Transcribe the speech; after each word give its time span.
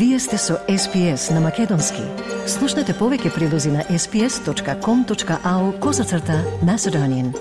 Вие 0.00 0.18
сте 0.18 0.38
со 0.38 0.54
SPS 0.68 1.30
на 1.34 1.40
Македонски. 1.40 2.00
Слушнете 2.48 2.94
повеќе 2.96 3.34
прилози 3.34 3.68
на 3.68 3.82
sps.com.au 3.84 5.64
козацрта 5.78 6.38
на 6.64 6.78
Седонин. 6.80 7.34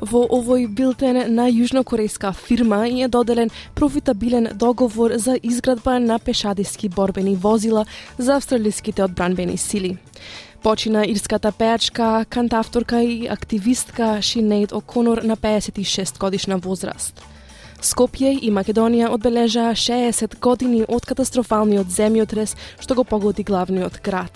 Во 0.00 0.22
овој 0.38 0.64
билтен 0.78 1.20
на 1.34 1.50
јужнокорејска 1.50 2.32
фирма 2.32 2.88
е 2.88 3.08
доделен 3.08 3.52
профитабилен 3.74 4.48
договор 4.54 5.12
за 5.16 5.36
изградба 5.42 5.98
на 6.00 6.18
пешадиски 6.18 6.88
борбени 6.88 7.36
возила 7.36 7.84
за 8.18 8.36
австралиските 8.36 9.04
одбранбени 9.04 9.58
сили. 9.58 9.98
Почина 10.62 11.04
ирската 11.06 11.52
пеачка, 11.52 12.24
кантавторка 12.30 13.02
и 13.02 13.28
активистка 13.28 14.22
Шинейд 14.22 14.72
Оконор 14.72 15.22
на 15.22 15.36
56 15.36 16.18
годишна 16.18 16.58
возраст. 16.58 17.33
Скопје 17.84 18.30
и 18.40 18.48
Македонија 18.48 19.10
одбележаа 19.12 19.74
60 19.76 20.38
години 20.40 20.86
од 20.88 21.04
катастрофалниот 21.04 21.90
земјотрес 21.92 22.54
што 22.80 22.96
го 22.96 23.04
погоди 23.04 23.44
главниот 23.44 24.00
град. 24.00 24.32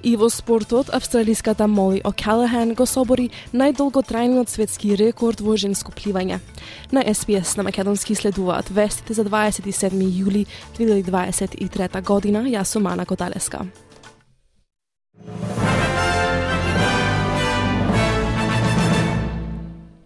И 0.00 0.14
во 0.16 0.30
спортот, 0.32 0.88
австралиската 0.96 1.66
Моли 1.68 2.00
О'Калахан 2.08 2.72
го 2.74 2.86
собори 2.88 3.28
најдолготрајниот 3.52 4.48
светски 4.48 4.96
рекорд 4.96 5.44
во 5.44 5.58
женско 5.60 5.92
пливање. 5.92 6.40
На 6.92 7.04
СПС 7.12 7.58
на 7.60 7.68
македонски 7.68 8.16
следуваат 8.16 8.72
вестите 8.72 9.12
за 9.12 9.24
27 9.28 9.92
јули 9.92 10.46
2023 10.78 12.00
година. 12.00 12.48
Јас 12.48 12.72
сум 12.72 12.86
Ана 12.86 13.04
Коталеска. 13.04 13.66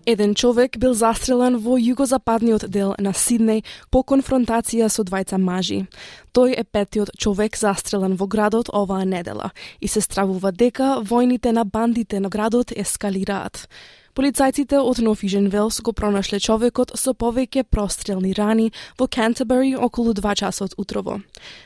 Еден 0.07 0.35
човек 0.35 0.79
бил 0.79 0.95
застрелан 0.97 1.59
во 1.61 1.77
југозападниот 1.77 2.65
дел 2.73 2.95
на 2.99 3.13
Сиднеј 3.13 3.61
по 3.93 4.01
конфронтација 4.01 4.89
со 4.89 5.05
двајца 5.05 5.37
мажи. 5.37 5.85
Тој 6.33 6.57
е 6.57 6.65
петиот 6.65 7.13
човек 7.21 7.59
застрелен 7.61 8.17
во 8.17 8.27
градот 8.27 8.73
оваа 8.73 9.05
недела 9.05 9.51
и 9.81 9.89
се 9.89 10.01
стравува 10.01 10.53
дека 10.53 11.03
војните 11.05 11.53
на 11.53 11.65
бандите 11.65 12.21
на 12.21 12.29
градот 12.29 12.73
ескалираат. 12.73 13.69
Полицајците 14.17 14.81
од 14.81 14.99
Нофижен 15.05 15.47
Велс 15.53 15.81
го 15.85 15.93
пронашле 15.93 16.41
човекот 16.41 16.97
со 16.99 17.13
повеќе 17.13 17.63
прострелни 17.63 18.33
рани 18.35 18.73
во 18.99 19.07
Кентербери 19.07 19.77
околу 19.77 20.15
2 20.15 20.35
часот 20.35 20.75
утрово. 20.79 21.21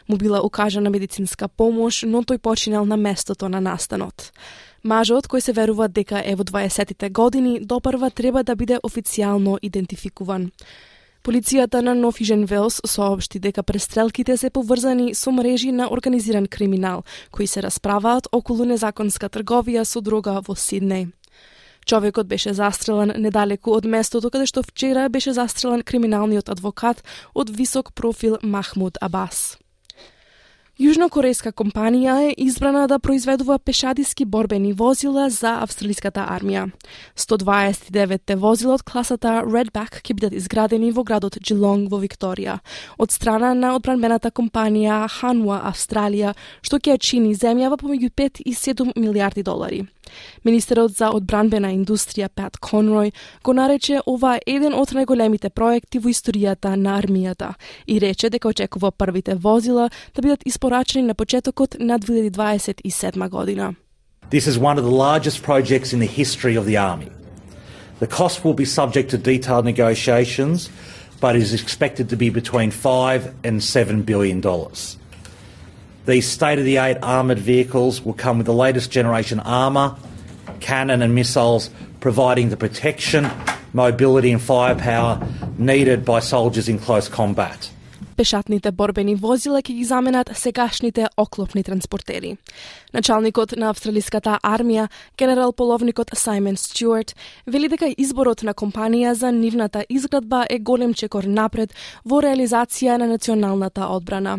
Му 0.09 0.17
била 0.17 0.43
укажана 0.43 0.91
медицинска 0.91 1.49
помош, 1.49 2.03
но 2.03 2.21
тој 2.23 2.39
починал 2.39 2.85
на 2.85 2.97
местото 2.97 3.49
на 3.49 3.61
настанот. 3.61 4.33
Мажот, 4.85 5.31
кој 5.33 5.41
се 5.41 5.53
верува 5.57 5.87
дека 5.89 6.21
е 6.21 6.35
во 6.37 6.45
20-тите 6.45 7.09
години, 7.09 7.61
допрва 7.65 8.11
треба 8.11 8.43
да 8.45 8.53
биде 8.55 8.77
официјално 8.85 9.57
идентификуван. 9.63 10.51
Полицијата 11.25 11.81
на 11.81 11.95
Нофижен 11.95 12.45
Велс 12.45 12.83
соопшти 12.85 13.39
дека 13.41 13.63
престрелките 13.63 14.37
се 14.37 14.51
поврзани 14.51 15.15
со 15.15 15.33
мрежи 15.33 15.73
на 15.73 15.89
организиран 15.89 16.47
криминал, 16.47 17.03
кои 17.33 17.47
се 17.47 17.63
расправаат 17.63 18.29
околу 18.33 18.69
незаконска 18.69 19.33
трговија 19.33 19.89
со 19.89 20.05
дрога 20.05 20.43
во 20.45 20.53
Сиднеј. 20.53 21.09
Човекот 21.87 22.27
беше 22.27 22.53
застрелан 22.53 23.17
недалеку 23.17 23.73
од 23.73 23.89
местото 23.89 24.29
каде 24.29 24.45
што 24.45 24.61
вчера 24.63 25.09
беше 25.09 25.33
застрелан 25.33 25.81
криминалниот 25.81 26.53
адвокат 26.53 27.01
од 27.33 27.49
висок 27.49 27.95
профил 27.95 28.37
Махмуд 28.43 29.01
Абас. 29.01 29.57
Јужнокорејска 30.75 31.53
компанија 31.55 32.17
е 32.27 32.31
избрана 32.43 32.89
да 32.91 32.97
произведува 32.99 33.61
пешадиски 33.63 34.25
борбени 34.25 34.73
возила 34.73 35.29
за 35.31 35.53
австралиската 35.63 36.25
армија. 36.27 36.65
129 37.15 38.35
возила 38.35 38.75
од 38.75 38.83
класата 38.83 39.37
Redback 39.47 40.03
ќе 40.03 40.19
бидат 40.19 40.35
изградени 40.35 40.91
во 40.91 41.07
градот 41.07 41.39
Джилонг 41.39 41.93
во 41.93 42.03
Викторија, 42.03 42.59
од 42.99 43.15
страна 43.15 43.55
на 43.55 43.77
одбранбената 43.79 44.35
компанија 44.35 45.05
Hanwha 45.21 45.63
Австралија, 45.71 46.35
што 46.61 46.83
ќе 46.83 46.99
чини 46.99 47.39
земјава 47.39 47.79
помеѓу 47.79 48.11
5 48.11 48.43
и 48.43 48.59
7 48.59 48.99
милиарди 48.99 49.47
долари. 49.47 49.85
Министерот 50.45 50.93
за 50.97 51.11
одбранбена 51.15 51.71
индустрија 51.75 52.29
Пат 52.29 52.59
Конрој 52.61 53.13
го 53.45 53.55
нарече 53.57 54.01
ова 54.07 54.37
еден 54.47 54.75
од 54.77 54.93
најголемите 54.97 55.51
проекти 55.51 55.99
во 55.99 56.13
историјата 56.13 56.75
на 56.77 56.99
армијата 57.01 57.55
и 57.87 57.99
рече 58.03 58.31
дека 58.31 58.49
очекува 58.49 58.91
првите 58.91 59.35
возила 59.35 59.89
да 60.15 60.23
бидат 60.23 60.45
na 61.03 61.15
početok 61.15 61.61
od 61.61 61.77
na 61.79 61.99
2027. 61.99 63.29
godina. 63.29 63.75
This 64.31 64.47
is 64.47 64.59
one 64.59 64.79
of 64.79 64.85
the 64.85 64.97
largest 64.97 65.43
projects 65.43 65.93
in 65.93 66.01
the 66.01 66.07
history 66.07 66.57
of 66.57 66.65
the 66.65 66.77
army. 66.77 67.11
The 68.01 68.07
cost 68.07 68.45
will 68.45 68.55
be 68.55 68.65
subject 68.65 69.11
to 69.11 69.19
detailed 69.19 69.65
negotiations, 69.65 70.71
but 71.21 71.37
is 71.37 71.53
expected 71.53 72.09
to 72.09 72.17
be 72.17 72.31
between 72.31 72.71
5 72.71 73.35
and 73.45 73.63
7 73.63 74.03
billion 74.03 74.41
dollars. 74.41 74.97
These 76.07 76.29
state 76.29 76.59
of 76.59 76.65
the 76.65 76.79
art 76.79 76.99
armoured 77.03 77.39
vehicles 77.39 78.05
will 78.05 78.15
come 78.15 78.39
with 78.39 78.47
the 78.47 78.53
latest 78.53 78.91
generation 78.91 79.41
armour, 79.41 79.97
cannon, 80.61 81.03
and 81.03 81.15
missiles, 81.15 81.71
providing 82.01 82.51
the 82.51 82.57
protection, 82.57 83.31
mobility, 83.73 84.33
and 84.33 84.43
firepower 84.43 85.21
needed 85.57 86.05
by 86.05 86.21
soldiers 86.21 86.69
in 86.69 86.79
close 86.79 87.09
combat. 87.09 87.71
Пешатните 88.17 88.71
борбени 88.71 89.15
возила 89.15 89.59
ќе 89.59 89.75
ги 89.75 89.85
заменат 89.85 90.31
сегашните 90.39 91.07
оклопни 91.17 91.63
транспортери. 91.63 92.37
Началникот 92.95 93.57
на 93.59 93.71
австралиската 93.71 94.39
армија, 94.43 94.89
генерал 95.19 95.53
половникот 95.53 96.11
Саймон 96.15 96.57
Стюарт, 96.57 97.17
вели 97.47 97.69
дека 97.69 97.91
изборот 97.99 98.43
на 98.43 98.55
компанија 98.55 99.13
за 99.13 99.33
нивната 99.33 99.85
изградба 99.89 100.47
е 100.51 100.59
голем 100.59 100.95
чекор 100.95 101.25
напред 101.25 101.75
во 102.05 102.23
реализација 102.23 102.99
на 102.99 103.07
националната 103.11 103.89
одбрана. 103.91 104.39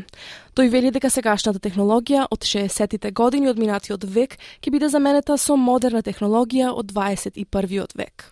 Тој 0.55 0.69
вели 0.71 0.91
дека 0.95 1.09
сегашната 1.11 1.59
технологија 1.59 2.29
од 2.31 2.47
60-тите 2.47 3.11
години 3.11 3.49
од 3.51 3.59
минатиот 3.59 4.05
век 4.07 4.37
ќе 4.63 4.71
биде 4.71 4.87
заменета 4.89 5.35
со 5.37 5.57
модерна 5.59 6.01
технологија 6.01 6.71
од 6.71 6.93
21 6.95 7.91
век. 7.95 8.31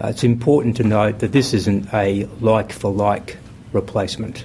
Uh, 0.00 0.08
it's 0.08 0.24
important 0.24 0.76
to 0.76 0.84
note 0.84 1.18
that 1.18 1.32
this 1.32 1.52
isn't 1.52 1.92
a 1.92 2.26
like 2.40 2.72
for 2.72 2.90
like 2.90 3.36
replacement. 3.72 4.44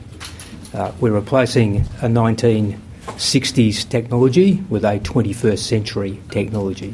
Uh, 0.76 0.92
we're 1.00 1.14
replacing 1.14 1.78
a 2.02 2.10
1960s 2.10 3.88
technology 3.88 4.62
with 4.70 4.84
a 4.84 5.00
21st 5.00 5.60
century 5.60 6.20
technology. 6.32 6.94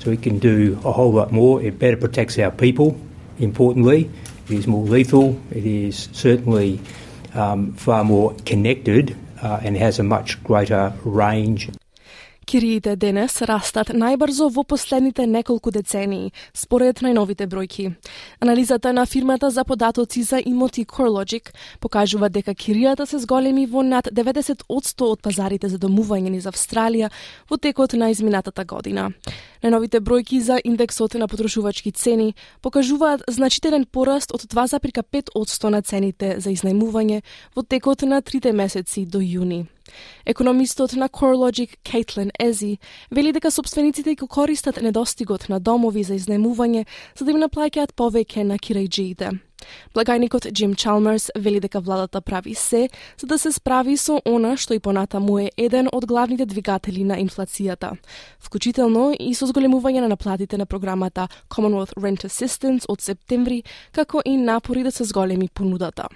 So 0.00 0.10
it 0.10 0.20
can 0.20 0.38
do 0.38 0.78
a 0.84 0.92
whole 0.92 1.14
lot 1.14 1.32
more. 1.32 1.62
It 1.62 1.78
better 1.78 1.96
protects 1.96 2.38
our 2.38 2.50
people, 2.50 3.00
importantly. 3.38 4.10
It 4.50 4.54
is 4.54 4.66
more 4.66 4.84
lethal. 4.84 5.40
It 5.50 5.64
is 5.64 6.10
certainly 6.12 6.78
um, 7.32 7.72
far 7.72 8.04
more 8.04 8.34
connected 8.44 9.16
uh, 9.42 9.60
and 9.62 9.78
has 9.78 9.98
a 9.98 10.02
much 10.02 10.42
greater 10.44 10.92
range. 11.02 11.70
Кириите 12.46 12.92
денес 12.94 13.40
растат 13.42 13.88
најбрзо 13.90 14.46
во 14.54 14.62
последните 14.62 15.24
неколку 15.26 15.72
децении, 15.74 16.28
според 16.54 17.00
најновите 17.02 17.48
бројки. 17.50 17.88
Анализата 18.38 18.92
на 18.92 19.02
фирмата 19.06 19.50
за 19.50 19.64
податоци 19.64 20.22
за 20.22 20.38
имоти 20.38 20.84
CoreLogic 20.84 21.50
покажува 21.80 22.28
дека 22.30 22.54
киријата 22.54 23.06
се 23.06 23.18
зголеми 23.18 23.66
во 23.66 23.82
над 23.82 24.12
90% 24.14 25.10
од 25.10 25.22
пазарите 25.26 25.68
за 25.68 25.82
домување 25.82 26.30
низ 26.30 26.46
Австралија 26.46 27.10
во 27.50 27.58
текот 27.58 27.98
на 27.98 28.14
изминатата 28.14 28.64
година. 28.64 29.10
Најновите 29.64 29.98
бројки 29.98 30.38
за 30.38 30.60
индексот 30.62 31.18
на 31.18 31.26
потрошувачки 31.26 31.90
цени 31.90 32.34
покажуваат 32.62 33.26
значителен 33.26 33.90
пораст 33.90 34.30
од 34.30 34.46
2,5% 34.46 35.68
на 35.68 35.82
цените 35.82 36.36
за 36.38 36.54
изнајмување 36.54 37.22
во 37.56 37.62
текот 37.62 38.02
на 38.02 38.22
трите 38.22 38.52
месеци 38.52 39.02
до 39.04 39.18
јуни. 39.18 39.66
Економистот 40.26 40.92
на 40.92 41.08
CoreLogic 41.08 41.76
Кейтлин 41.82 42.30
Ези 42.38 42.78
вели 43.10 43.32
дека 43.32 43.50
собствениците 43.50 44.14
го 44.14 44.26
користат 44.26 44.82
недостигот 44.82 45.48
на 45.48 45.60
домови 45.60 46.02
за 46.02 46.14
изнемување 46.14 46.86
за 47.18 47.24
да 47.24 47.30
им 47.30 47.40
наплаќаат 47.40 47.94
повеќе 47.96 48.42
на 48.42 48.58
кирајџиите. 48.58 49.38
Благајникот 49.94 50.50
Джим 50.52 50.74
Чалмерс 50.74 51.30
вели 51.34 51.60
дека 51.60 51.80
владата 51.80 52.20
прави 52.20 52.54
се 52.54 52.88
за 53.20 53.26
да 53.26 53.38
се 53.38 53.52
справи 53.52 53.96
со 53.96 54.20
она 54.24 54.56
што 54.56 54.74
и 54.74 54.80
понатаму 54.80 55.38
е 55.38 55.50
еден 55.56 55.88
од 55.92 56.06
главните 56.06 56.46
двигатели 56.46 57.04
на 57.04 57.16
инфлацијата, 57.16 57.96
вклучително 58.40 59.14
и 59.18 59.32
со 59.34 59.46
зголемување 59.46 60.04
на 60.04 60.12
наплатите 60.12 60.58
на 60.58 60.66
програмата 60.66 61.28
Commonwealth 61.48 61.96
Rent 61.96 62.28
Assistance 62.28 62.84
од 62.88 63.00
септември, 63.00 63.62
како 63.92 64.22
и 64.24 64.36
напори 64.36 64.82
да 64.82 64.92
се 64.92 65.04
зголеми 65.04 65.48
понудата. 65.48 66.08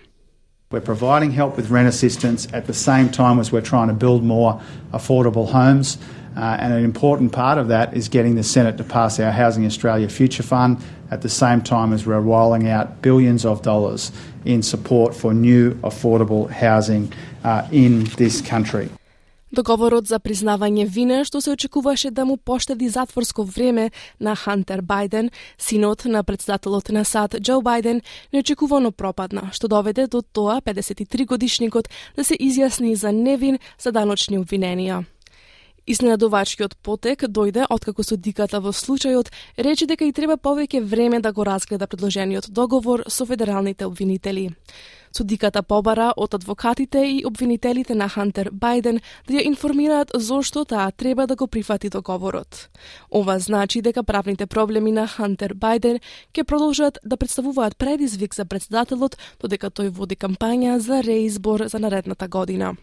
We're 0.73 0.81
providing 0.81 1.33
help 1.33 1.57
with 1.57 1.69
rent 1.71 1.89
assistance 1.89 2.47
at 2.53 2.69
the 2.69 2.75
same 2.75 3.11
time 3.11 3.41
as 3.41 3.51
we're 3.51 3.61
trying 3.61 3.89
to 3.89 3.93
build 3.93 4.23
more 4.23 4.63
affordable 4.93 5.51
homes. 5.51 5.99
Uh, 6.37 6.59
and 6.61 6.73
an 6.73 6.85
important 6.85 7.33
part 7.33 7.59
of 7.59 7.67
that 7.67 7.97
is 7.97 8.09
getting 8.09 8.37
the 8.37 8.45
Senate 8.45 8.77
to 8.77 8.85
pass 8.85 9.19
our 9.19 9.33
Housing 9.33 9.67
Australia 9.67 10.09
Future 10.09 10.45
Fund 10.45 10.81
at 11.11 11.23
the 11.23 11.29
same 11.29 11.61
time 11.61 11.93
as 11.93 12.07
we're 12.07 12.21
rolling 12.21 12.69
out 12.69 13.03
billions 13.03 13.45
of 13.45 13.63
dollars 13.63 14.13
in 14.45 14.63
support 14.63 15.13
for 15.13 15.35
new 15.35 15.75
affordable 15.81 16.49
housing 16.49 17.13
uh, 17.43 17.67
in 17.73 18.05
this 18.05 18.41
country. 18.41 18.91
Договорот 19.51 20.07
за 20.07 20.21
признавање 20.23 20.85
вина 20.87 21.25
што 21.27 21.41
се 21.43 21.51
очекуваше 21.51 22.11
да 22.15 22.25
му 22.25 22.37
поштеди 22.37 22.89
затворско 22.89 23.43
време 23.43 23.91
на 24.21 24.37
Хантер 24.37 24.83
Бајден, 24.83 25.31
синот 25.59 26.05
на 26.05 26.23
председателот 26.23 26.91
на 26.95 27.05
САД 27.05 27.41
Џо 27.43 27.59
Бајден, 27.59 28.03
неочекувано 28.33 28.93
пропадна, 28.93 29.51
што 29.53 29.69
доведе 29.69 30.07
до 30.07 30.23
тоа 30.23 30.61
53 30.63 31.27
годишникот 31.27 31.91
да 32.17 32.25
се 32.25 32.39
изјасни 32.39 32.95
за 32.95 33.11
невин 33.13 33.59
за 33.79 33.91
даночни 33.91 34.39
обвиненија. 34.39 35.03
Изненадувачкиот 35.91 36.77
потек 36.87 37.25
дојде 37.27 37.67
откако 37.67 38.05
судиката 38.07 38.61
во 38.61 38.71
случајот 38.71 39.33
рече 39.59 39.87
дека 39.91 40.07
и 40.07 40.13
треба 40.13 40.37
повеќе 40.37 40.85
време 40.85 41.19
да 41.21 41.33
го 41.33 41.43
разгледа 41.43 41.89
предложениот 41.91 42.51
договор 42.51 43.03
со 43.09 43.27
федералните 43.27 43.85
обвинители. 43.85 44.51
Судиката 45.17 45.63
побара 45.63 46.13
од 46.17 46.35
адвокатите 46.35 46.99
и 46.99 47.23
обвинителите 47.27 47.95
на 47.95 48.09
Хантер 48.09 48.51
Бајден 48.51 49.01
да 49.27 49.35
ја 49.35 49.47
информираат 49.47 50.11
зошто 50.15 50.65
таа 50.65 50.91
треба 50.91 51.27
да 51.27 51.37
го 51.37 51.47
прифати 51.47 51.91
договорот. 51.91 52.69
Ова 53.11 53.39
значи 53.39 53.83
дека 53.83 54.03
правните 54.03 54.47
проблеми 54.47 54.93
на 54.93 55.07
Хантер 55.07 55.55
Бајден 55.55 56.01
ќе 56.35 56.45
продолжат 56.45 56.99
да 57.05 57.17
представуваат 57.17 57.79
предизвик 57.79 58.35
за 58.35 58.45
председателот 58.45 59.19
додека 59.41 59.71
тој 59.71 59.91
води 59.91 60.17
кампања 60.17 60.79
за 60.79 61.03
реизбор 61.03 61.67
за 61.67 61.79
наредната 61.79 62.29
година. 62.29 62.77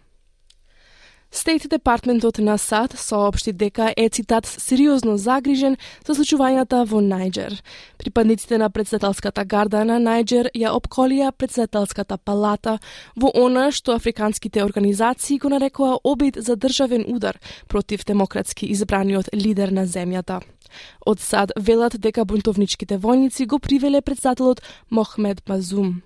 Стейт 1.32 1.68
Департментот 1.70 2.38
на 2.38 2.58
САД 2.58 2.98
соопшти 2.98 3.52
дека 3.54 3.94
е 3.98 4.10
цитат 4.10 4.46
сериозно 4.46 5.18
загрижен 5.18 5.76
за 6.08 6.16
случувањата 6.16 6.86
во 6.88 7.02
Најджер. 7.04 7.60
Припадниците 7.98 8.58
на 8.58 8.70
председателската 8.70 9.44
гарда 9.46 9.84
на 9.86 10.00
Најджер 10.00 10.50
ја 10.56 10.72
обколија 10.72 11.32
председателската 11.32 12.18
палата 12.18 12.80
во 13.16 13.32
она 13.36 13.72
што 13.72 13.92
африканските 13.92 14.64
организации 14.64 15.38
го 15.38 15.50
нарекоа 15.50 16.00
обид 16.04 16.38
за 16.40 16.56
државен 16.56 17.04
удар 17.08 17.40
против 17.68 18.06
демократски 18.06 18.66
избраниот 18.66 19.30
лидер 19.34 19.70
на 19.70 19.86
земјата. 19.86 20.42
Од 21.06 21.20
САД 21.20 21.52
велат 21.58 21.98
дека 22.00 22.26
бунтовничките 22.26 22.98
војници 22.98 23.48
го 23.48 23.60
привеле 23.60 24.02
председателот 24.02 24.62
Мохмед 24.90 25.42
Мазум, 25.50 26.02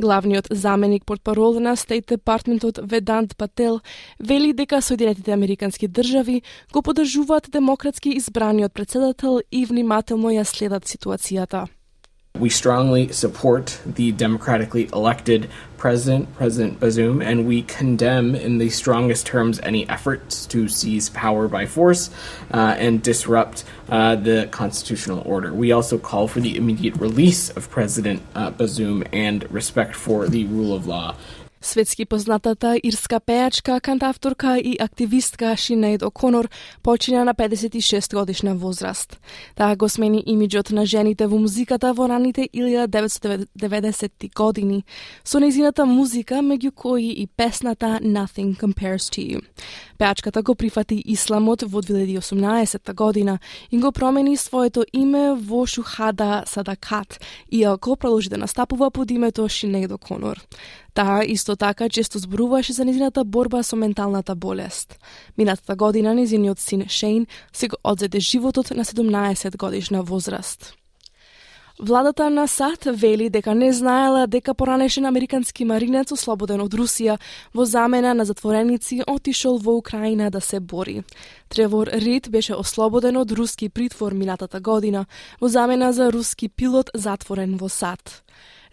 Главниот 0.00 0.46
заменик 0.50 1.04
портпарол 1.04 1.60
на 1.60 1.76
Стейт 1.76 2.06
Департментот 2.08 2.78
Ведант 2.82 3.36
Пател 3.36 3.80
вели 4.18 4.52
дека 4.52 4.82
Соединетите 4.82 5.32
Американски 5.32 5.88
држави 5.88 6.42
го 6.72 6.82
подржуваат 6.82 7.50
демократски 7.52 8.10
избраниот 8.10 8.72
председател 8.72 9.40
и 9.52 9.64
внимателно 9.66 10.30
ја 10.30 10.44
следат 10.44 10.84
ситуацијата. 10.84 11.66
We 12.40 12.50
strongly 12.50 13.12
support 13.12 13.80
the 13.86 14.10
democratically 14.10 14.90
elected 14.92 15.48
president, 15.76 16.34
President 16.34 16.80
Bazoum, 16.80 17.24
and 17.24 17.46
we 17.46 17.62
condemn 17.62 18.34
in 18.34 18.58
the 18.58 18.70
strongest 18.70 19.24
terms 19.24 19.60
any 19.60 19.88
efforts 19.88 20.44
to 20.46 20.66
seize 20.66 21.10
power 21.10 21.46
by 21.46 21.66
force 21.66 22.10
uh, 22.52 22.74
and 22.76 23.00
disrupt 23.00 23.62
uh, 23.88 24.16
the 24.16 24.48
constitutional 24.50 25.22
order. 25.24 25.54
We 25.54 25.70
also 25.70 25.96
call 25.96 26.26
for 26.26 26.40
the 26.40 26.56
immediate 26.56 26.96
release 26.96 27.50
of 27.50 27.70
President 27.70 28.20
uh, 28.34 28.50
Bazoum 28.50 29.06
and 29.12 29.48
respect 29.52 29.94
for 29.94 30.26
the 30.26 30.44
rule 30.46 30.74
of 30.74 30.88
law 30.88 31.14
Светски 31.64 32.04
познатата 32.04 32.74
ирска 32.84 33.16
пејачка, 33.24 33.78
кантавторка 33.80 34.58
и 34.58 34.76
активистка 34.80 35.56
Шинейд 35.56 36.02
О'Конор 36.02 36.50
почина 36.82 37.24
на 37.24 37.34
56 37.34 38.14
годишна 38.14 38.54
возраст. 38.54 39.20
Таа 39.56 39.76
го 39.76 39.88
смени 39.88 40.22
имиджот 40.26 40.70
на 40.70 40.84
жените 40.86 41.26
во 41.26 41.38
музиката 41.38 41.94
во 41.94 42.08
раните 42.08 42.48
1990 42.54 44.34
години, 44.36 44.84
со 45.24 45.40
незината 45.40 45.86
музика 45.86 46.34
меѓу 46.44 46.70
кои 46.70 47.08
и 47.22 47.26
песната 47.26 47.98
Nothing 48.02 48.60
Compares 48.60 49.08
to 49.08 49.24
You. 49.24 49.40
Пејачката 49.98 50.42
го 50.42 50.54
прифати 50.54 51.02
исламот 51.06 51.62
во 51.62 51.80
2018 51.80 52.94
година 52.94 53.38
и 53.72 53.78
го 53.78 53.92
промени 53.92 54.36
своето 54.36 54.84
име 54.92 55.32
во 55.34 55.66
Шухада 55.66 56.42
Садакат, 56.46 57.20
иако 57.52 57.96
продолжи 57.96 58.28
да 58.28 58.36
настапува 58.36 58.90
под 58.90 59.10
името 59.10 59.48
Шинейд 59.48 59.90
О'Конор. 59.90 60.38
Таа 60.94 61.24
исто 61.24 61.56
така 61.56 61.88
често 61.88 62.18
зборуваше 62.18 62.72
за 62.72 62.84
незината 62.84 63.24
борба 63.24 63.62
со 63.62 63.76
менталната 63.76 64.34
болест. 64.34 64.98
Минатата 65.38 65.76
година 65.76 66.14
незиниот 66.14 66.58
син 66.58 66.88
Шейн 66.88 67.26
се 67.52 67.68
го 67.68 67.76
одзеде 67.84 68.20
животот 68.20 68.70
на 68.70 68.84
17 68.84 69.56
годишна 69.56 70.02
возраст. 70.02 70.74
Владата 71.86 72.30
на 72.30 72.48
САД 72.48 72.84
вели 72.84 73.30
дека 73.30 73.54
не 73.54 73.72
знаела 73.72 74.26
дека 74.26 74.54
поранешен 74.54 75.04
американски 75.04 75.64
маринец 75.68 76.12
ослободен 76.16 76.62
од 76.64 76.72
Русија 76.72 77.18
во 77.52 77.66
замена 77.68 78.14
на 78.16 78.24
затвореници 78.24 79.02
отишол 79.04 79.58
во 79.60 79.74
Украина 79.76 80.30
да 80.30 80.40
се 80.40 80.60
бори. 80.60 81.02
Тревор 81.48 81.86
Рид 81.92 82.30
беше 82.30 82.54
ослободен 82.54 83.16
од 83.16 83.32
руски 83.32 83.68
притвор 83.68 84.14
минатата 84.14 84.60
година 84.60 85.04
во 85.40 85.48
замена 85.48 85.92
за 85.92 86.08
руски 86.12 86.48
пилот 86.48 86.90
затворен 86.94 87.58
во 87.60 87.68
САД. 87.68 88.22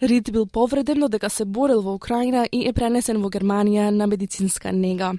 Рид 0.02 0.32
бил 0.32 0.46
повреден 0.46 1.00
додека 1.00 1.30
се 1.30 1.44
борел 1.44 1.82
во 1.82 1.94
Украина 1.94 2.48
и 2.52 2.64
е 2.68 2.72
пренесен 2.72 3.20
во 3.20 3.28
Германија 3.28 3.90
на 3.90 4.06
медицинска 4.06 4.72
нега. 4.72 5.12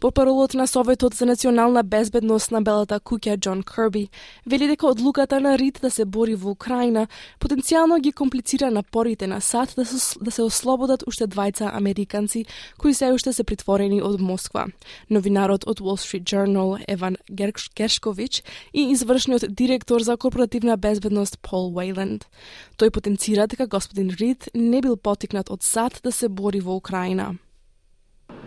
Попаролот 0.00 0.54
на 0.54 0.66
Советот 0.66 1.14
за 1.14 1.26
национална 1.26 1.82
безбедност 1.82 2.50
на 2.50 2.60
Белата 2.62 2.98
куќа 3.00 3.38
Џон 3.40 3.62
Керби, 3.64 4.10
вели 4.46 4.66
дека 4.68 4.90
одлуката 4.92 5.40
на 5.40 5.56
Рид 5.58 5.78
да 5.80 5.90
се 5.90 6.04
бори 6.04 6.34
во 6.34 6.50
Украина 6.52 7.06
потенцијално 7.40 7.96
ги 8.00 8.12
комплицира 8.12 8.70
напорите 8.70 9.26
на 9.26 9.40
САД 9.40 9.72
да 9.76 9.84
се, 9.84 10.18
да 10.20 10.30
се 10.30 10.42
ослободат 10.42 11.04
уште 11.06 11.24
двајца 11.24 11.70
американци 11.72 12.44
кои 12.78 12.94
се 12.94 13.12
уште 13.12 13.32
се 13.32 13.44
притворени 13.44 14.02
од 14.02 14.20
Москва. 14.20 14.66
Новинарот 15.10 15.64
од 15.66 15.80
Wall 15.80 15.96
Street 15.96 16.28
Journal 16.28 16.76
Еван 16.88 17.16
Гершковиќ 17.32 18.42
и 18.74 18.90
извршниот 18.92 19.48
директор 19.48 20.02
за 20.02 20.16
корпоративна 20.16 20.76
безбедност 20.76 21.40
Пол 21.40 21.72
Уейленд. 21.72 22.28
Тој 22.76 22.90
потенцира 22.90 23.46
дека 23.46 23.66
господин 23.66 24.12
Рид 24.20 24.50
не 24.54 24.82
бил 24.82 24.96
потикнат 24.96 25.48
од 25.50 25.62
САД 25.62 26.00
да 26.04 26.12
се 26.12 26.28
бори 26.28 26.60
во 26.60 26.76
Украина. 26.76 27.38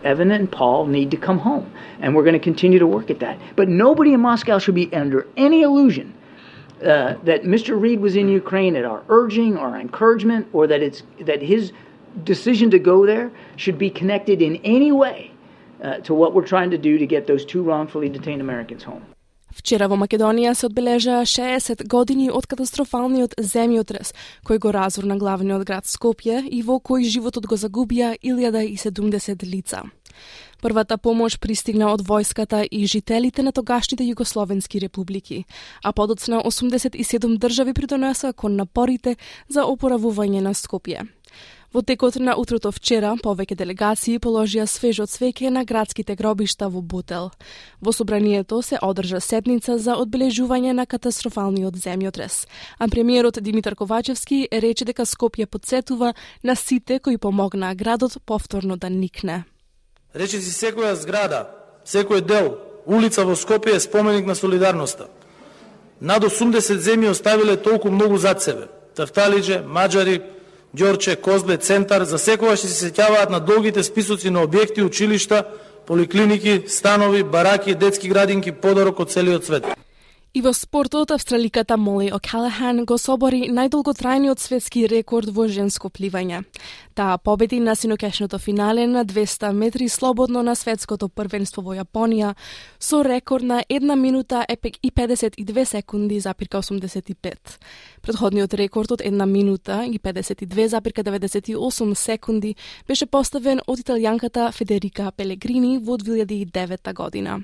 Evan 0.05 0.31
and 0.31 0.49
Paul 0.51 0.85
need 0.85 1.09
to 1.11 1.17
come 1.17 1.39
home, 1.39 1.73
and 1.99 2.15
we're 2.15 2.23
going 2.23 2.33
to 2.33 2.39
continue 2.39 2.77
to 2.79 2.87
work 2.87 3.09
at 3.09 3.19
that. 3.19 3.39
But 3.55 3.67
nobody 3.67 4.13
in 4.13 4.21
Moscow 4.21 4.59
should 4.59 4.75
be 4.75 4.93
under 4.93 5.27
any 5.35 5.63
illusion 5.63 6.13
uh, 6.81 7.15
that 7.23 7.43
Mr. 7.43 7.79
Reed 7.79 7.99
was 7.99 8.15
in 8.15 8.29
Ukraine 8.29 8.75
at 8.75 8.85
our 8.85 9.03
urging 9.09 9.57
or 9.57 9.75
encouragement, 9.75 10.47
or 10.53 10.67
that 10.67 10.81
it's 10.81 11.01
that 11.21 11.41
his 11.41 11.73
decision 12.23 12.69
to 12.69 12.79
go 12.79 13.05
there 13.05 13.31
should 13.57 13.77
be 13.77 13.89
connected 13.89 14.41
in 14.41 14.57
any 14.57 14.91
way 14.91 15.31
uh, 15.83 15.97
to 15.97 16.13
what 16.13 16.33
we're 16.35 16.47
trying 16.47 16.69
to 16.69 16.77
do 16.77 16.97
to 16.99 17.07
get 17.07 17.25
those 17.25 17.43
two 17.43 17.63
wrongfully 17.63 18.07
detained 18.07 18.41
Americans 18.41 18.83
home. 18.83 19.03
Вчера 19.55 19.87
во 19.87 19.95
Македонија 19.95 20.51
се 20.53 20.67
одбележа 20.67 21.21
60 21.23 21.85
години 21.87 22.27
од 22.27 22.43
катастрофалниот 22.51 23.37
земјотрес 23.39 24.11
кој 24.43 24.59
го 24.59 24.73
разурна 24.75 25.15
главниот 25.15 25.63
град 25.63 25.87
Скопје 25.87 26.41
и 26.43 26.59
во 26.61 26.81
кој 26.83 27.07
животот 27.07 27.47
го 27.47 27.55
загубија 27.55 28.17
1070 28.19 29.47
лица. 29.47 29.85
Првата 30.60 30.98
помош 30.98 31.38
пристигна 31.38 31.92
од 31.92 32.02
војската 32.04 32.66
и 32.70 32.86
жителите 32.86 33.42
на 33.42 33.52
тогашните 33.52 34.04
југословенски 34.04 34.80
републики, 34.80 35.44
а 35.82 35.92
подоцна 35.92 36.42
87 36.44 37.38
држави 37.38 37.72
придонеса 37.72 38.32
кон 38.32 38.56
напорите 38.56 39.16
за 39.48 39.64
опоравување 39.64 40.40
на 40.40 40.52
Скопје. 40.54 41.08
Во 41.72 41.82
текот 41.82 42.16
на 42.18 42.34
утрото 42.34 42.72
вчера, 42.74 43.12
повеќе 43.22 43.54
делегации 43.54 44.18
положија 44.18 44.64
свежо 44.66 45.04
цвеќе 45.06 45.52
на 45.54 45.62
градските 45.64 46.16
гробишта 46.18 46.66
во 46.68 46.82
Бутел. 46.82 47.30
Во 47.80 47.92
собранието 47.94 48.58
се 48.62 48.80
одржа 48.82 49.20
седница 49.20 49.78
за 49.78 49.94
одбележување 49.94 50.74
на 50.74 50.86
катастрофалниот 50.86 51.78
земјотрес, 51.78 52.48
а 52.78 52.88
премиерот 52.88 53.38
Димитар 53.40 53.78
Ковачевски 53.78 54.48
рече 54.50 54.84
дека 54.84 55.06
Скопје 55.06 55.46
подсетува 55.46 56.14
на 56.42 56.56
сите 56.56 56.98
кои 56.98 57.18
помогнаа 57.18 57.74
градот 57.74 58.18
повторно 58.26 58.76
да 58.76 58.90
никне. 58.90 59.44
Рече 60.14 60.40
си 60.42 60.50
секоја 60.50 60.96
зграда, 60.98 61.46
секој 61.86 62.20
дел, 62.26 62.56
улица 62.86 63.22
во 63.24 63.36
Скопје 63.38 63.76
е 63.76 63.80
споменик 63.80 64.26
на 64.26 64.34
солидарноста. 64.34 65.06
Над 66.00 66.24
80 66.24 66.80
земји 66.82 67.10
оставиле 67.10 67.56
толку 67.56 67.90
многу 67.90 68.18
зад 68.18 68.42
себе. 68.42 68.66
Тафталиџе, 68.96 69.62
Маджари, 69.62 70.22
Ѓорче, 70.74 71.16
Козле, 71.16 71.56
Центар, 71.56 72.04
за 72.04 72.18
секогаш 72.18 72.60
се 72.60 72.90
сеќаваат 72.90 73.30
на 73.30 73.40
долгите 73.40 73.82
списоци 73.82 74.30
на 74.30 74.42
објекти, 74.42 74.82
училишта, 74.82 75.44
поликлиники, 75.86 76.64
станови, 76.68 77.22
бараки, 77.22 77.74
детски 77.74 78.08
градинки, 78.08 78.52
подарок 78.52 79.00
од 79.00 79.10
целиот 79.10 79.44
свет. 79.44 79.66
И 80.32 80.42
во 80.42 80.52
спортот, 80.52 81.10
австраликата 81.10 81.76
Моли 81.76 82.12
О'Калахан 82.14 82.84
го 82.86 82.94
собори 83.02 83.48
најдолготрајниот 83.50 84.38
светски 84.38 84.84
рекорд 84.86 85.32
во 85.34 85.48
женско 85.50 85.90
пливање. 85.90 86.44
Таа 86.94 87.16
победи 87.18 87.58
на 87.58 87.74
синокешното 87.74 88.38
финале 88.38 88.86
на 88.86 89.02
200 89.04 89.50
метри 89.52 89.88
слободно 89.88 90.44
на 90.46 90.54
светското 90.54 91.08
првенство 91.08 91.64
во 91.66 91.74
Јапонија 91.74 92.36
со 92.78 93.02
рекорд 93.02 93.42
на 93.42 93.64
1 93.68 93.98
минута 93.98 94.44
и 94.46 94.90
52 94.92 95.64
секунди 95.64 96.20
запирка 96.20 96.62
85. 96.62 97.58
Предходниот 98.00 98.54
рекорд 98.54 98.92
од 98.92 99.00
1 99.02 99.26
минута 99.26 99.82
и 99.84 99.98
52,98 99.98 101.94
секунди 101.94 102.54
беше 102.86 103.06
поставен 103.06 103.60
од 103.66 103.82
италијанката 103.82 104.52
Федерика 104.52 105.10
Пелегрини 105.10 105.78
во 105.78 105.98
2009 105.98 106.94
година. 106.94 107.42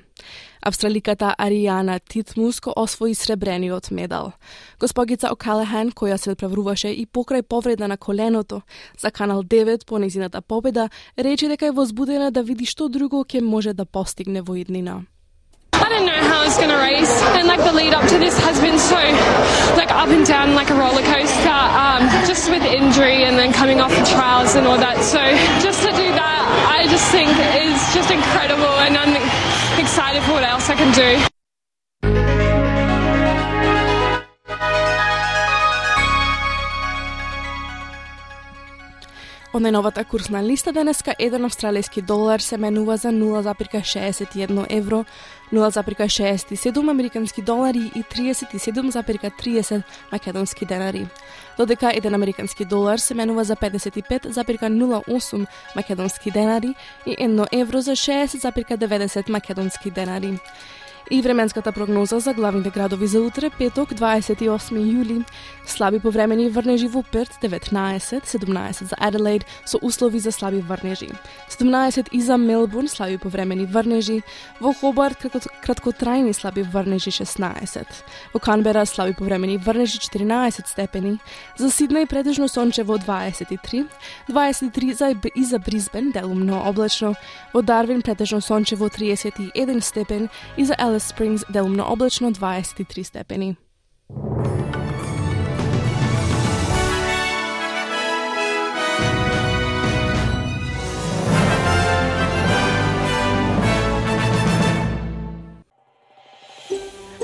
Австраликата 0.66 1.34
Аријана 1.38 2.00
Титмус 2.02 2.58
освои 2.76 3.14
сребрениот 3.14 3.90
медал. 3.90 4.32
Госпогица 4.80 5.30
О'Калехан 5.30 5.92
која 5.94 6.16
се 6.18 6.34
преврваше 6.34 6.90
и 6.90 7.06
покрај 7.06 7.42
повреда 7.42 7.86
на 7.86 7.96
коленото 7.96 8.62
за 8.98 9.10
Канал 9.10 9.42
9 9.44 9.86
по 9.86 9.98
незината 9.98 10.42
победа, 10.42 10.90
рече 11.18 11.48
дека 11.48 11.66
е 11.66 11.70
возбудена 11.70 12.32
да 12.32 12.42
види 12.42 12.66
што 12.66 12.88
друго 12.88 13.22
ќе 13.22 13.40
може 13.40 13.74
да 13.74 13.86
постигне 13.86 14.42
во 14.42 14.56
иднина. 14.56 15.06
I 15.72 15.88
didn't 15.88 16.06
know 16.06 16.22
how 16.30 16.42
I 16.42 16.46
was 16.50 16.56
going 16.56 16.74
to 16.74 16.82
race, 16.82 17.14
and 17.38 17.46
like 17.46 17.62
the 17.62 17.70
lead 17.70 17.94
up 17.94 18.02
to 18.10 18.18
this 18.18 18.34
has 18.42 18.58
been 18.58 18.78
so 18.78 18.98
like 19.78 19.92
up 19.94 20.08
and 20.08 20.26
down, 20.26 20.56
like 20.56 20.70
a 20.70 20.74
roller 20.74 21.06
coaster, 21.14 21.60
um, 21.78 22.02
just 22.26 22.50
with 22.50 22.64
injury 22.64 23.22
and 23.22 23.38
then 23.38 23.52
coming 23.52 23.78
off 23.80 23.94
the 23.94 24.06
trials 24.14 24.56
and 24.56 24.66
all 24.66 24.78
that. 24.78 24.98
So 25.14 25.22
just 25.62 25.86
to 25.86 25.94
do 25.94 26.08
that, 26.10 26.42
I 26.66 26.90
just 26.90 27.06
think 27.14 27.30
is 27.54 27.78
just 27.94 28.10
incredible, 28.10 28.74
and 28.82 28.98
I'm 28.98 29.14
excited 29.78 30.22
for 30.22 30.32
what 30.32 30.44
else 30.44 30.70
I 30.70 30.74
can 30.74 30.92
do. 30.94 31.35
Од 39.56 39.62
најновата 39.64 40.02
курсна 40.04 40.42
листа 40.44 40.68
денеска 40.76 41.14
еден 41.18 41.46
австралиски 41.48 42.02
долар 42.04 42.42
се 42.44 42.58
менува 42.60 42.96
за 43.00 43.08
0,61 43.08 44.66
евро, 44.68 45.04
0,67 45.52 46.90
американски 46.90 47.42
долари 47.42 47.90
и 47.94 48.02
37,30 48.02 49.82
македонски 50.12 50.66
денари. 50.66 51.06
Додека 51.58 51.92
еден 51.94 52.14
американски 52.14 52.64
долар 52.64 52.98
се 52.98 53.14
менува 53.14 53.44
за 53.44 53.56
55,08 53.56 55.46
македонски 55.76 56.30
денари 56.30 56.74
и 57.06 57.16
1 57.16 57.46
евро 57.52 57.80
за 57.80 57.92
60,90 57.92 59.30
македонски 59.30 59.90
денари. 59.90 60.38
И 61.10 61.22
временската 61.22 61.72
прогноза 61.72 62.20
за 62.20 62.34
главните 62.34 62.70
градови 62.70 63.06
за 63.06 63.20
утре, 63.20 63.50
петок, 63.58 63.92
28 63.94 64.74
јули. 64.74 65.24
Слаби 65.66 66.00
повремени 66.00 66.48
врнежи 66.50 66.88
во 66.88 67.02
Перт, 67.02 67.38
19, 67.42 68.24
17 68.24 68.84
за 68.84 68.96
Аделаид, 68.98 69.44
со 69.64 69.78
услови 69.82 70.18
за 70.18 70.32
слаби 70.32 70.60
врнежи. 70.60 71.08
17 71.48 72.08
и 72.12 72.20
за 72.20 72.36
Мелбурн, 72.36 72.88
слаби 72.88 73.18
повремени 73.18 73.66
врнежи. 73.66 74.22
Во 74.60 74.72
Хобарт, 74.72 75.22
краткотрајни 75.62 76.32
слаби 76.32 76.62
врнежи, 76.62 77.10
16. 77.10 77.86
Во 78.34 78.40
Канбера, 78.40 78.86
слаби 78.86 79.14
повремени 79.14 79.58
врнежи, 79.58 79.98
14 79.98 80.66
степени. 80.66 81.18
За 81.56 81.66
Сиднеј, 81.66 82.06
претежно 82.06 82.48
сончево, 82.48 82.98
23. 82.98 83.86
23 84.28 84.92
за 84.94 85.14
и 85.34 85.44
за 85.44 85.58
Бризбен, 85.58 86.10
делумно 86.10 86.68
облачно. 86.68 87.14
Во 87.54 87.62
Дарвин, 87.62 88.02
претежно 88.02 88.40
сончево, 88.40 88.88
31 88.88 89.80
степен. 89.80 90.28
И 90.56 90.64
за 90.64 90.74
Alice 90.96 91.14
Springs 91.14 91.52
делумно 91.52 91.84
облачно 91.92 92.32
23 92.32 93.02
степени. 93.02 93.56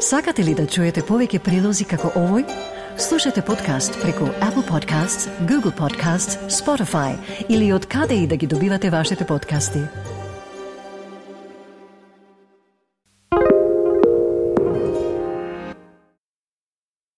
Сакате 0.01 0.45
ли 0.45 0.55
да 0.55 0.67
чуете 0.67 1.01
повеќе 1.01 1.39
прилози 1.41 1.85
како 1.89 2.11
овој? 2.13 2.45
Слушате 2.99 3.41
подкаст 3.41 3.97
преку 4.03 4.29
Apple 4.45 4.67
Podcasts, 4.69 5.31
Google 5.49 5.73
Podcasts, 5.73 6.37
Spotify 6.51 7.17
или 7.49 7.73
од 7.73 7.87
каде 7.87 8.15
и 8.15 8.27
да 8.27 8.37
ги 8.37 8.47
добивате 8.47 8.91
вашите 8.91 9.25
подкасти. 9.25 10.12